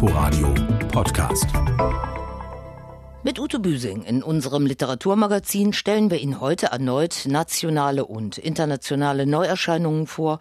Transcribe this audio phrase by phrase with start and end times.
[0.00, 0.54] Inforadio
[0.92, 1.46] Podcast.
[3.24, 10.06] Mit Ute Büsing in unserem Literaturmagazin stellen wir Ihnen heute erneut nationale und internationale Neuerscheinungen
[10.06, 10.38] vor,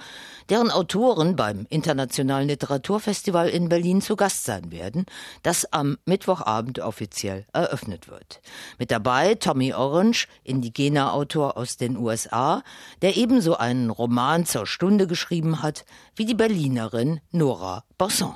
[0.50, 5.08] deren Autoren beim Internationalen Literaturfestival in Berlin zu Gast sein werden,
[5.42, 8.42] das am Mittwochabend offiziell eröffnet wird.
[8.78, 12.62] Mit dabei Tommy Orange, indigener Autor aus den USA,
[13.02, 15.84] der ebenso einen Roman zur Stunde geschrieben hat
[16.16, 18.36] wie die Berlinerin Nora Bosson.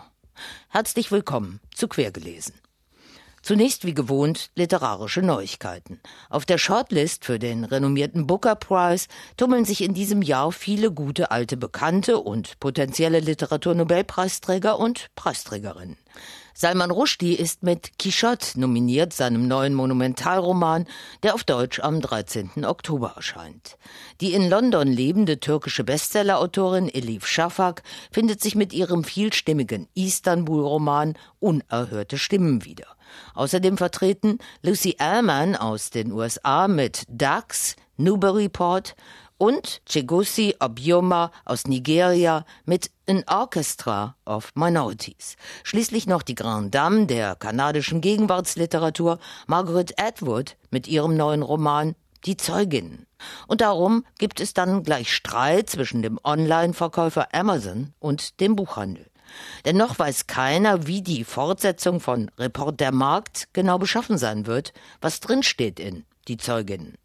[0.70, 2.54] Herzlich willkommen zu Quergelesen.
[3.42, 6.00] Zunächst wie gewohnt literarische Neuigkeiten.
[6.30, 11.32] Auf der Shortlist für den renommierten Booker Prize tummeln sich in diesem Jahr viele gute
[11.32, 15.98] alte Bekannte und potenzielle Literaturnobelpreisträger und Preisträgerinnen.
[16.54, 20.86] Salman Rushdie ist mit Quichotte nominiert, seinem neuen Monumentalroman,
[21.24, 22.66] der auf Deutsch am 13.
[22.66, 23.78] Oktober erscheint.
[24.20, 32.18] Die in London lebende türkische Bestsellerautorin Elif Shafak findet sich mit ihrem vielstimmigen Istanbul-Roman Unerhörte
[32.18, 32.88] Stimmen wieder.
[33.34, 38.96] Außerdem vertreten Lucy Allman aus den USA mit Ducks, Newburyport
[39.42, 45.36] und Chegusi Obioma aus Nigeria mit An Orchestra of Minorities.
[45.64, 49.18] Schließlich noch die Grande Dame der kanadischen Gegenwartsliteratur
[49.48, 53.08] Margaret Atwood mit ihrem neuen Roman Die Zeugin.
[53.48, 59.10] Und darum gibt es dann gleich Streit zwischen dem Online-Verkäufer Amazon und dem Buchhandel.
[59.66, 64.72] Denn noch weiß keiner, wie die Fortsetzung von Report der Markt genau beschaffen sein wird,
[65.02, 67.00] was drinsteht in Die Zeugin.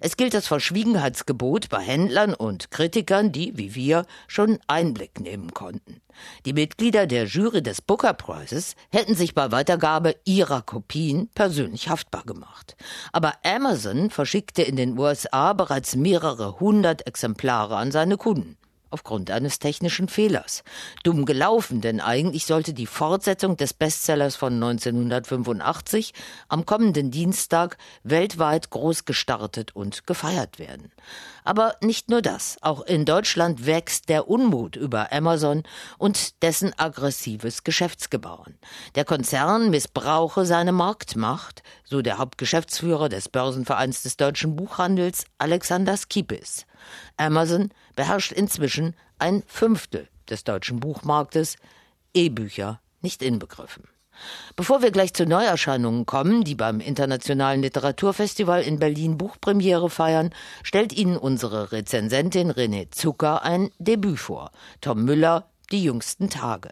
[0.00, 6.00] Es gilt das Verschwiegenheitsgebot bei Händlern und Kritikern, die, wie wir, schon Einblick nehmen konnten.
[6.44, 12.24] Die Mitglieder der Jury des Booker Prizes hätten sich bei Weitergabe ihrer Kopien persönlich haftbar
[12.24, 12.76] gemacht.
[13.12, 18.56] Aber Amazon verschickte in den USA bereits mehrere hundert Exemplare an seine Kunden
[18.92, 20.62] aufgrund eines technischen Fehlers.
[21.02, 26.12] Dumm gelaufen, denn eigentlich sollte die Fortsetzung des Bestsellers von 1985
[26.48, 30.92] am kommenden Dienstag weltweit groß gestartet und gefeiert werden.
[31.44, 35.64] Aber nicht nur das, auch in Deutschland wächst der Unmut über Amazon
[35.98, 38.58] und dessen aggressives Geschäftsgebaren.
[38.94, 46.66] Der Konzern missbrauche seine Marktmacht, so der Hauptgeschäftsführer des Börsenvereins des deutschen Buchhandels Alexander Skipis.
[47.16, 51.56] Amazon beherrscht inzwischen ein Fünftel des deutschen Buchmarktes,
[52.14, 53.84] E-Bücher nicht inbegriffen.
[54.56, 60.30] Bevor wir gleich zu Neuerscheinungen kommen, die beim Internationalen Literaturfestival in Berlin Buchpremiere feiern,
[60.62, 64.50] stellt Ihnen unsere Rezensentin René Zucker ein Debüt vor.
[64.80, 66.70] Tom Müller, Die jüngsten Tage.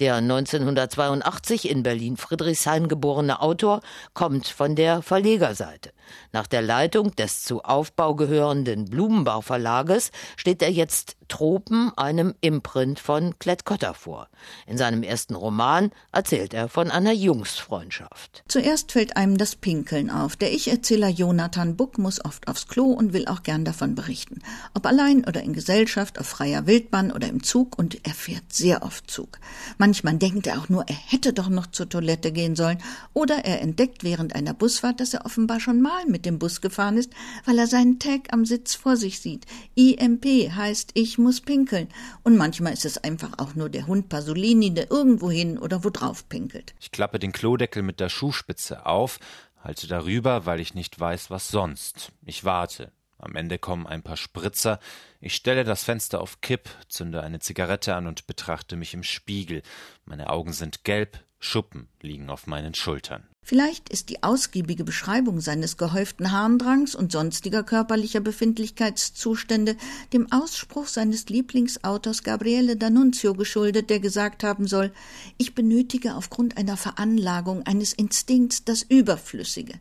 [0.00, 3.80] Der 1982 in Berlin-Friedrichshain geborene Autor
[4.14, 5.92] kommt von der Verlegerseite.
[6.32, 12.98] Nach der Leitung des zu Aufbau gehörenden Blumenbau Verlages steht er jetzt Tropen, einem Imprint
[12.98, 14.28] von Klett-Cotta vor.
[14.66, 18.44] In seinem ersten Roman erzählt er von einer Jungsfreundschaft.
[18.48, 20.36] Zuerst fällt einem das Pinkeln auf.
[20.36, 24.40] Der Ich-Erzähler Jonathan Buck muss oft aufs Klo und will auch gern davon berichten.
[24.74, 28.82] Ob allein oder in Gesellschaft, auf freier Wildbahn oder im Zug und er fährt sehr
[28.82, 29.38] oft Zug.
[29.76, 32.78] Manchmal denkt er auch nur, er hätte doch noch zur Toilette gehen sollen
[33.12, 36.96] oder er entdeckt während einer Busfahrt, dass er offenbar schon mal mit dem Bus gefahren
[36.96, 37.12] ist,
[37.44, 39.44] weil er seinen Tag am Sitz vor sich sieht.
[39.74, 40.24] IMP
[40.54, 41.88] heißt ich muss pinkeln.
[42.22, 45.90] Und manchmal ist es einfach auch nur der Hund Pasolini, der irgendwo hin oder wo
[45.90, 46.74] drauf pinkelt.
[46.80, 49.18] Ich klappe den Klodeckel mit der Schuhspitze auf,
[49.62, 52.12] halte darüber, weil ich nicht weiß, was sonst.
[52.24, 52.92] Ich warte.
[53.18, 54.78] Am Ende kommen ein paar Spritzer.
[55.20, 59.62] Ich stelle das Fenster auf Kipp, zünde eine Zigarette an und betrachte mich im Spiegel.
[60.04, 63.26] Meine Augen sind gelb, Schuppen liegen auf meinen Schultern.
[63.48, 69.74] Vielleicht ist die ausgiebige Beschreibung seines gehäuften Harndrangs und sonstiger körperlicher Befindlichkeitszustände
[70.12, 74.92] dem Ausspruch seines Lieblingsautors Gabriele D'Annunzio geschuldet, der gesagt haben soll,
[75.38, 79.72] ich benötige aufgrund einer Veranlagung, eines Instinkts das Überflüssige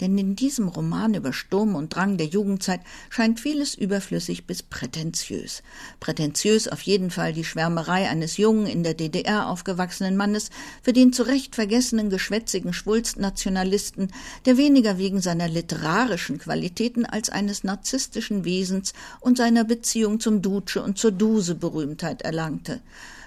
[0.00, 2.80] denn in diesem Roman über Sturm und Drang der Jugendzeit
[3.10, 5.62] scheint vieles überflüssig bis prätentiös.
[6.00, 10.50] Prätentiös auf jeden Fall die Schwärmerei eines jungen, in der DDR aufgewachsenen Mannes
[10.82, 14.12] für den zu Recht vergessenen, geschwätzigen Schwulstnationalisten,
[14.46, 20.76] der weniger wegen seiner literarischen Qualitäten als eines narzisstischen Wesens und seiner Beziehung zum Duce
[20.76, 22.80] und zur Duse Berühmtheit erlangte.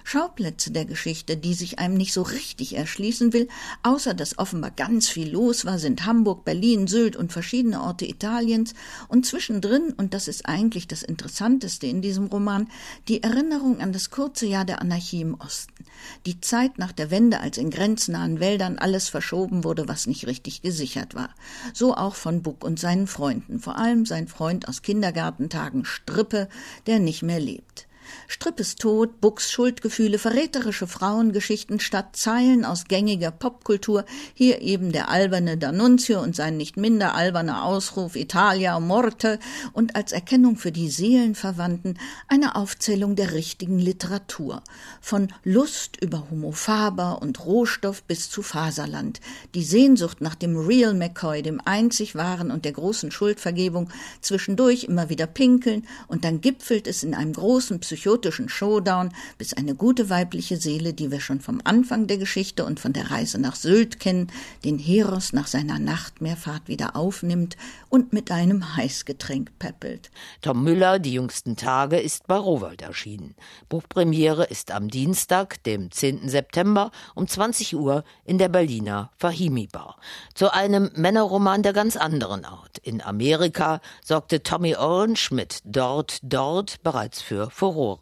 [0.03, 3.47] Schauplätze der Geschichte, die sich einem nicht so richtig erschließen will,
[3.83, 8.73] außer dass offenbar ganz viel los war, sind Hamburg, Berlin, Sylt und verschiedene Orte Italiens
[9.07, 12.69] und zwischendrin, und das ist eigentlich das Interessanteste in diesem Roman,
[13.07, 15.85] die Erinnerung an das kurze Jahr der Anarchie im Osten,
[16.25, 20.61] die Zeit nach der Wende, als in grenznahen Wäldern alles verschoben wurde, was nicht richtig
[20.61, 21.29] gesichert war.
[21.73, 26.49] So auch von Buck und seinen Freunden, vor allem sein Freund aus Kindergartentagen Strippe,
[26.87, 27.87] der nicht mehr lebt.
[28.27, 35.55] Strippes Tod, Bucks Schuldgefühle, verräterische Frauengeschichten statt Zeilen aus gängiger Popkultur, hier eben der alberne
[35.55, 39.39] D'Annunzio und sein nicht minder alberner Ausruf Italia Morte
[39.73, 44.63] und als Erkennung für die Seelenverwandten eine Aufzählung der richtigen Literatur.
[45.01, 49.19] Von Lust über Homo faber und Rohstoff bis zu Faserland.
[49.55, 53.89] Die Sehnsucht nach dem Real McCoy, dem einzig wahren und der großen Schuldvergebung,
[54.21, 59.75] zwischendurch immer wieder pinkeln und dann gipfelt es in einem großen psychotischen Showdown, bis eine
[59.75, 63.55] gute weibliche Seele, die wir schon vom Anfang der Geschichte und von der Reise nach
[63.55, 64.27] Sylt kennen,
[64.65, 67.55] den Heros nach seiner Nachtmeerfahrt wieder aufnimmt
[67.87, 70.11] und mit einem Heißgetränk peppelt.
[70.41, 73.35] Tom Müller, die jüngsten Tage, ist bei Rowold erschienen.
[73.69, 76.27] Buchpremiere ist am Dienstag, dem 10.
[76.27, 79.95] September um 20 Uhr in der Berliner Fahimi Bar.
[80.33, 82.79] Zu einem Männerroman der ganz anderen Art.
[82.79, 87.82] In Amerika sorgte Tommy Orange mit Dort, Dort bereits für Furore.
[87.83, 87.99] 我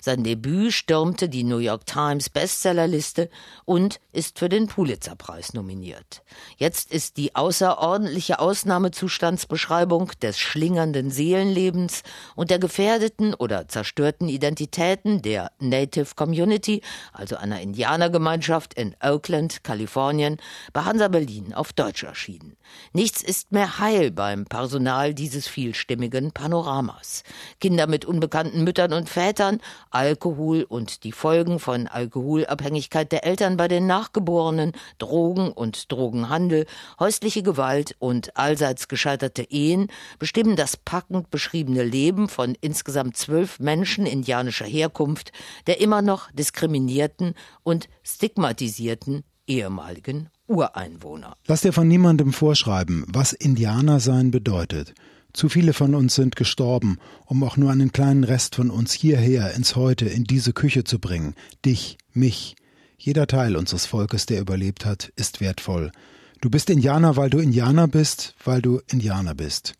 [0.00, 3.30] Sein Debüt stürmte die New York Times Bestsellerliste
[3.64, 6.22] und ist für den Pulitzerpreis nominiert.
[6.56, 12.02] Jetzt ist die außerordentliche Ausnahmezustandsbeschreibung des schlingernden Seelenlebens
[12.34, 16.82] und der gefährdeten oder zerstörten Identitäten der Native Community,
[17.12, 20.38] also einer Indianergemeinschaft in Oakland, Kalifornien,
[20.72, 22.56] bei Hansa Berlin auf Deutsch erschienen.
[22.92, 27.22] Nichts ist mehr heil beim Personal dieses vielstimmigen Panoramas.
[27.60, 33.68] Kinder mit unbekannten Müttern und Vätern, Alkohol und die Folgen von Alkoholabhängigkeit der Eltern bei
[33.68, 36.66] den Nachgeborenen, Drogen und Drogenhandel,
[36.98, 39.88] häusliche Gewalt und allseits gescheiterte Ehen
[40.18, 45.32] bestimmen das packend beschriebene Leben von insgesamt zwölf Menschen indianischer Herkunft,
[45.66, 51.36] der immer noch diskriminierten und stigmatisierten ehemaligen Ureinwohner.
[51.46, 54.94] Lass dir von niemandem vorschreiben, was Indianer sein bedeutet.
[55.34, 59.52] Zu viele von uns sind gestorben, um auch nur einen kleinen Rest von uns hierher
[59.54, 61.34] ins Heute, in diese Küche zu bringen.
[61.64, 62.54] Dich, mich.
[62.96, 65.90] Jeder Teil unseres Volkes, der überlebt hat, ist wertvoll.
[66.40, 69.74] Du bist Indianer, weil du Indianer bist, weil du Indianer bist.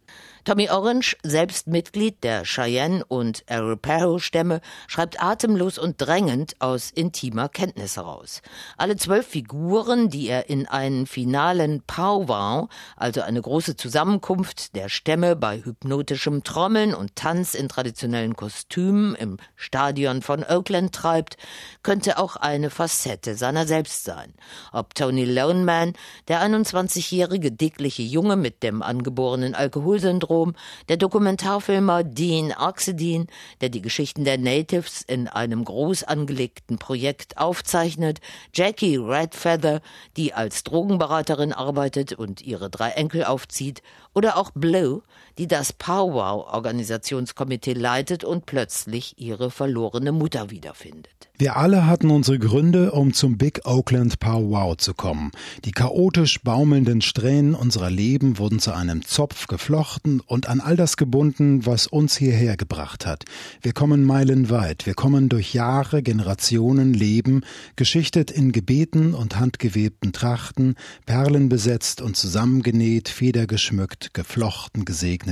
[0.45, 7.97] Tommy Orange, selbst Mitglied der Cheyenne und Arapaho-Stämme, schreibt atemlos und drängend aus intimer Kenntnis
[7.97, 8.43] heraus.
[8.77, 15.35] Alle zwölf Figuren, die er in einen finalen Powwow, also eine große Zusammenkunft der Stämme
[15.35, 21.39] bei hypnotischem Trommeln und Tanz in traditionellen Kostümen im Stadion von Oakland treibt,
[21.83, 24.35] könnte auch eine Facette seiner selbst sein.
[24.73, 25.95] Ob Tony Loneman,
[26.29, 30.55] der 21-jährige dickliche Junge mit dem angeborenen Alkoholsyndrom, Syndrom,
[30.91, 33.27] der Dokumentarfilmer Dean Oxydine,
[33.63, 38.21] der die Geschichten der Natives in einem groß angelegten Projekt aufzeichnet,
[38.53, 39.81] Jackie Redfeather,
[40.19, 45.03] die als Drogenberaterin arbeitet und ihre drei Enkel aufzieht, oder auch Blue,
[45.39, 51.11] die das Powwow-Organisationskomitee leitet und plötzlich ihre verlorene Mutter wiederfindet.
[51.37, 55.33] Wir alle hatten unsere Gründe, um zum Big Oakland Powwow zu kommen.
[55.65, 60.97] Die chaotisch baumelnden Strähnen unserer Leben wurden zu einem Zopf geflochten und an all das
[60.97, 63.25] gebunden, was uns hierher gebracht hat.
[63.63, 67.43] Wir kommen meilenweit, wir kommen durch Jahre, Generationen Leben,
[67.75, 75.24] geschichtet in Gebeten und handgewebten Trachten, perlenbesetzt und zusammengenäht, federgeschmückt, geflochten, gesegnet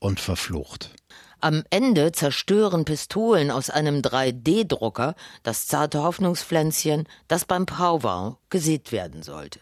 [0.00, 0.90] und verflucht.
[1.40, 5.14] Am Ende zerstören Pistolen aus einem 3D-Drucker
[5.44, 9.60] das zarte Hoffnungspflänzchen, das beim Powwow gesät werden sollte.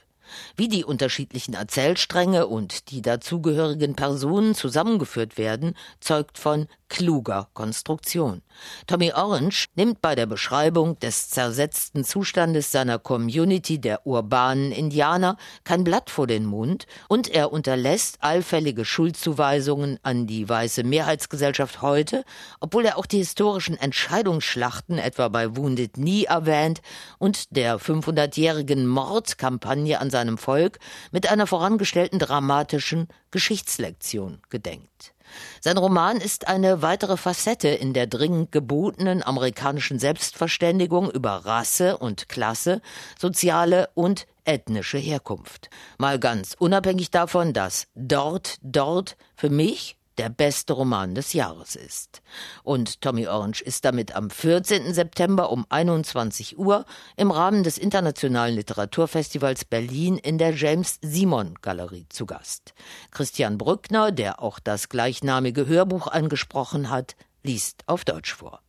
[0.56, 8.42] Wie die unterschiedlichen Erzählstränge und die dazugehörigen Personen zusammengeführt werden, zeugt von kluger Konstruktion.
[8.86, 15.84] Tommy Orange nimmt bei der Beschreibung des zersetzten Zustandes seiner Community der urbanen Indianer kein
[15.84, 22.24] Blatt vor den Mund und er unterlässt allfällige Schuldzuweisungen an die weiße Mehrheitsgesellschaft heute,
[22.60, 26.82] obwohl er auch die historischen Entscheidungsschlachten etwa bei Wounded Knee erwähnt
[27.18, 30.78] und der 500-jährigen Mordkampagne an seinem Volk
[31.10, 35.15] mit einer vorangestellten dramatischen Geschichtslektion gedenkt.
[35.60, 42.28] Sein Roman ist eine weitere Facette in der dringend gebotenen amerikanischen Selbstverständigung über Rasse und
[42.28, 42.80] Klasse,
[43.18, 45.70] soziale und ethnische Herkunft.
[45.98, 52.22] Mal ganz unabhängig davon, dass dort, dort für mich der beste Roman des Jahres ist.
[52.62, 54.92] Und Tommy Orange ist damit am 14.
[54.94, 56.84] September um 21 Uhr
[57.16, 62.74] im Rahmen des Internationalen Literaturfestivals Berlin in der James Simon Galerie zu Gast.
[63.10, 68.60] Christian Brückner, der auch das gleichnamige Hörbuch angesprochen hat, liest auf Deutsch vor.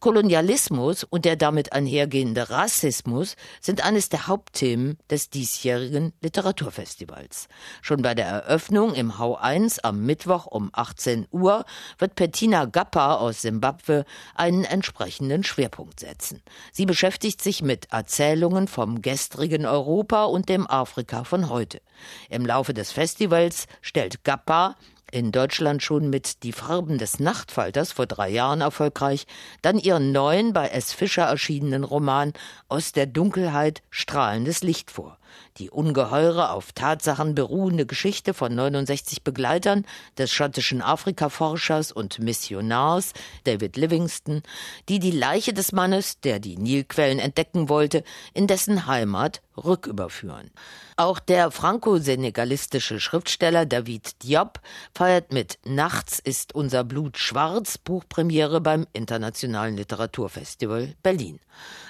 [0.00, 7.48] Kolonialismus und der damit einhergehende Rassismus sind eines der Hauptthemen des diesjährigen Literaturfestivals.
[7.82, 11.66] Schon bei der Eröffnung im Hau 1 am Mittwoch um 18 Uhr
[11.98, 16.42] wird Bettina Gappa aus Simbabwe einen entsprechenden Schwerpunkt setzen.
[16.72, 21.82] Sie beschäftigt sich mit Erzählungen vom gestrigen Europa und dem Afrika von heute.
[22.30, 24.76] Im Laufe des Festivals stellt Gappa
[25.12, 29.26] in Deutschland schon mit Die Farben des Nachtfalters vor drei Jahren erfolgreich,
[29.62, 30.92] dann ihren neuen bei S.
[30.92, 32.32] Fischer erschienenen Roman
[32.68, 35.19] Aus der Dunkelheit strahlendes Licht vor.
[35.58, 39.84] Die ungeheure, auf Tatsachen beruhende Geschichte von 69 Begleitern
[40.18, 43.12] des schottischen Afrikaforschers und Missionars
[43.44, 44.42] David Livingston,
[44.88, 50.50] die die Leiche des Mannes, der die Nilquellen entdecken wollte, in dessen Heimat rücküberführen.
[50.96, 54.60] Auch der franco-senegalistische Schriftsteller David Diop
[54.94, 61.40] feiert mit Nachts ist unser Blut schwarz Buchpremiere beim Internationalen Literaturfestival Berlin.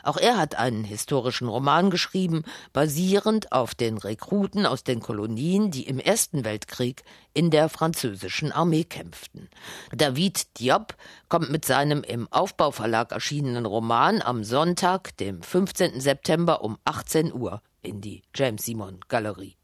[0.03, 5.87] Auch er hat einen historischen Roman geschrieben, basierend auf den Rekruten aus den Kolonien, die
[5.87, 9.49] im Ersten Weltkrieg in der französischen Armee kämpften.
[9.93, 10.97] David Diop
[11.29, 16.01] kommt mit seinem im Aufbauverlag erschienenen Roman am Sonntag, dem 15.
[16.01, 19.57] September um 18 Uhr in die James Simon Galerie.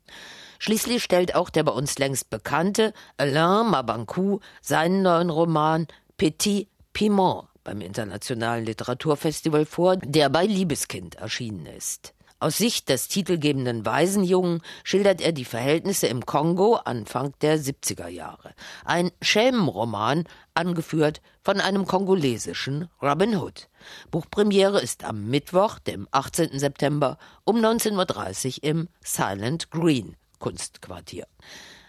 [0.58, 7.44] Schließlich stellt auch der bei uns längst bekannte Alain Mabancou seinen neuen Roman Petit Piment
[7.62, 12.14] beim Internationalen Literaturfestival vor, der bei Liebeskind erschienen ist.
[12.38, 18.54] Aus Sicht des titelgebenden Waisenjungen schildert er die Verhältnisse im Kongo Anfang der 70er Jahre.
[18.84, 23.68] Ein Schelmenroman, angeführt von einem kongolesischen Robin Hood.
[24.10, 26.58] Buchpremiere ist am Mittwoch, dem 18.
[26.58, 31.26] September um 19.30 Uhr im Silent Green Kunstquartier.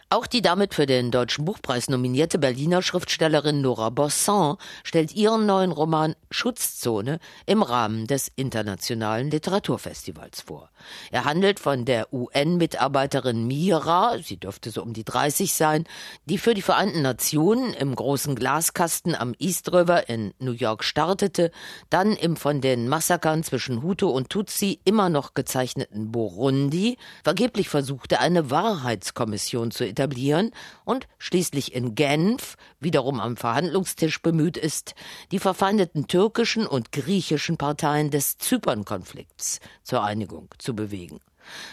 [0.10, 5.74] Auch die damit für den Deutschen Buchpreis nominierte Berliner Schriftstellerin Nora Bossan stellt ihren neuen
[5.74, 10.70] Roman Schutzzone im Rahmen des Internationalen Literaturfestivals vor.
[11.12, 15.84] Er handelt von der UN-Mitarbeiterin Mira, sie dürfte so um die 30 sein,
[16.24, 21.52] die für die Vereinten Nationen im großen Glaskasten am East River in New York startete,
[21.90, 28.22] dann im von den Massakern zwischen Hutu und Tutsi immer noch gezeichneten Burundi vergeblich versuchte,
[28.22, 30.52] eine Wahrheitskommission zu etablieren
[30.86, 34.94] und schließlich in Genf wiederum am Verhandlungstisch bemüht ist,
[35.32, 41.20] die verfeindeten türkischen und griechischen Parteien des Zypernkonflikts zur Einigung zu bewegen.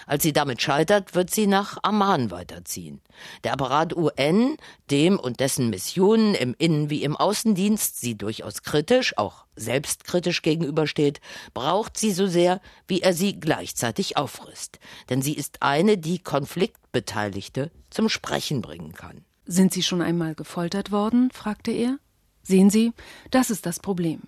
[0.06, 3.00] Als sie damit scheitert, wird sie nach Amman weiterziehen.
[3.44, 4.56] Der Apparat UN,
[4.90, 11.20] dem und dessen Missionen im Innen- wie im Außendienst sie durchaus kritisch, auch selbstkritisch gegenübersteht,
[11.54, 14.78] braucht sie so sehr, wie er sie gleichzeitig auffrisst.
[15.10, 19.24] Denn sie ist eine, die Konfliktbeteiligte zum Sprechen bringen kann.
[19.46, 21.30] Sind Sie schon einmal gefoltert worden?
[21.30, 21.98] fragte er.
[22.42, 22.92] Sehen Sie,
[23.30, 24.22] das ist das Problem.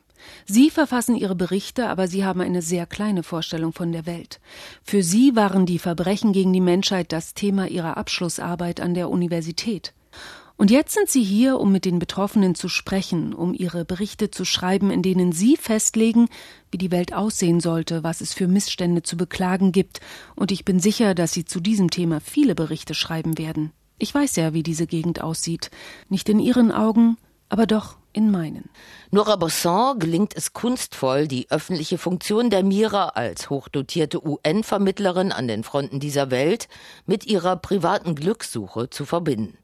[0.46, 4.40] Sie verfassen Ihre Berichte, aber Sie haben eine sehr kleine Vorstellung von der Welt.
[4.82, 9.92] Für Sie waren die Verbrechen gegen die Menschheit das Thema Ihrer Abschlussarbeit an der Universität.
[10.58, 14.46] Und jetzt sind Sie hier, um mit den Betroffenen zu sprechen, um Ihre Berichte zu
[14.46, 16.28] schreiben, in denen Sie festlegen,
[16.70, 20.00] wie die Welt aussehen sollte, was es für Missstände zu beklagen gibt,
[20.34, 23.72] und ich bin sicher, dass Sie zu diesem Thema viele Berichte schreiben werden.
[23.98, 25.70] Ich weiß ja, wie diese Gegend aussieht,
[26.08, 27.18] nicht in Ihren Augen,
[27.50, 28.70] aber doch in meinen.
[29.10, 35.62] Nora Bosson gelingt es kunstvoll, die öffentliche Funktion der Mira als hochdotierte UN-Vermittlerin an den
[35.62, 36.68] Fronten dieser Welt
[37.04, 39.58] mit ihrer privaten Glückssuche zu verbinden.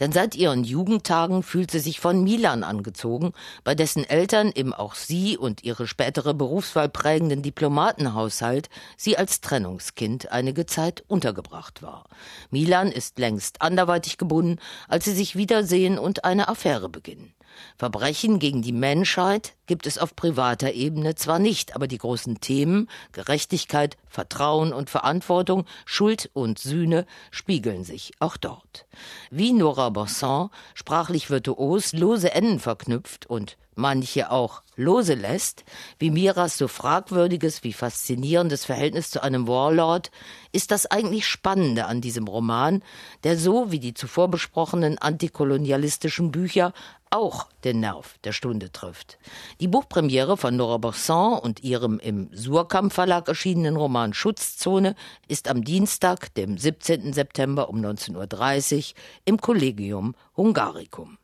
[0.00, 3.32] Denn seit ihren Jugendtagen fühlt sie sich von Milan angezogen,
[3.62, 10.32] bei dessen Eltern im auch sie und ihre spätere Berufswahl prägenden Diplomatenhaushalt sie als Trennungskind
[10.32, 12.08] einige Zeit untergebracht war.
[12.50, 17.32] Milan ist längst anderweitig gebunden, als sie sich wiedersehen und eine Affäre beginnen.
[17.76, 22.88] Verbrechen gegen die Menschheit gibt es auf privater Ebene zwar nicht, aber die großen Themen
[23.12, 28.86] Gerechtigkeit, Vertrauen und Verantwortung, Schuld und Sühne spiegeln sich auch dort.
[29.30, 35.64] Wie Nora Bosson, sprachlich virtuos, lose Enden verknüpft und manche auch lose lässt,
[35.98, 40.10] wie Miras so fragwürdiges wie faszinierendes Verhältnis zu einem Warlord,
[40.52, 42.82] ist das eigentlich Spannende an diesem Roman,
[43.24, 46.72] der so wie die zuvor besprochenen antikolonialistischen Bücher
[47.12, 49.18] auch den Nerv der Stunde trifft.
[49.60, 54.94] Die Buchpremiere von Nora Bosson und ihrem im Surkamp Verlag erschienenen Roman Schutzzone
[55.28, 57.12] ist am Dienstag, dem 17.
[57.12, 58.94] September um 19.30 Uhr
[59.26, 61.18] im Collegium Hungaricum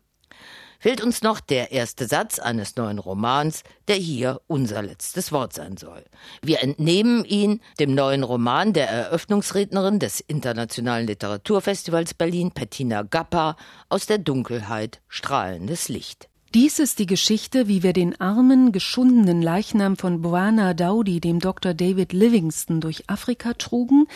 [0.78, 5.76] fehlt uns noch der erste Satz eines neuen Romans, der hier unser letztes Wort sein
[5.76, 6.04] soll.
[6.42, 13.56] Wir entnehmen ihn dem neuen Roman der Eröffnungsrednerin des Internationalen Literaturfestivals Berlin, Bettina Gappa,
[13.88, 16.28] aus der Dunkelheit strahlendes Licht.
[16.54, 21.75] Dies ist die Geschichte, wie wir den armen, geschundenen Leichnam von Boana Daudi, dem Dr.
[21.75, 24.06] David Livingston, durch Afrika trugen,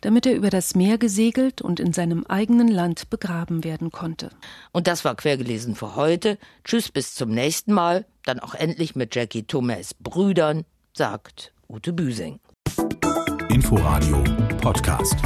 [0.00, 4.30] damit er über das Meer gesegelt und in seinem eigenen Land begraben werden konnte.
[4.72, 6.38] Und das war quergelesen für heute.
[6.64, 8.06] Tschüss, bis zum nächsten Mal.
[8.24, 10.64] Dann auch endlich mit Jackie Thomas Brüdern,
[10.96, 12.40] sagt Ute Büsing.
[13.48, 14.22] Inforadio
[14.60, 15.16] Podcast.